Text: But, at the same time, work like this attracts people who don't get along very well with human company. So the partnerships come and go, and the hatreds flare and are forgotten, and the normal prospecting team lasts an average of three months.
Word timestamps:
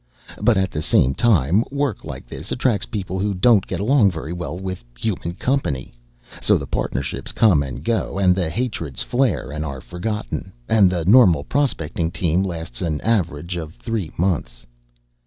But, 0.41 0.57
at 0.57 0.71
the 0.71 0.81
same 0.81 1.13
time, 1.13 1.63
work 1.69 2.03
like 2.03 2.25
this 2.25 2.51
attracts 2.51 2.87
people 2.87 3.19
who 3.19 3.35
don't 3.35 3.67
get 3.67 3.79
along 3.79 4.09
very 4.09 4.33
well 4.33 4.57
with 4.57 4.83
human 4.97 5.35
company. 5.35 5.93
So 6.41 6.57
the 6.57 6.65
partnerships 6.65 7.31
come 7.31 7.61
and 7.61 7.83
go, 7.83 8.17
and 8.17 8.33
the 8.33 8.49
hatreds 8.49 9.03
flare 9.03 9.51
and 9.51 9.63
are 9.63 9.79
forgotten, 9.79 10.53
and 10.67 10.89
the 10.89 11.05
normal 11.05 11.43
prospecting 11.43 12.09
team 12.09 12.41
lasts 12.41 12.81
an 12.81 12.99
average 13.01 13.57
of 13.57 13.75
three 13.75 14.09
months. 14.17 14.65